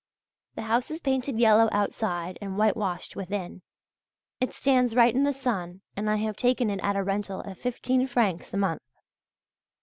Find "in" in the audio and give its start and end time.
5.13-5.25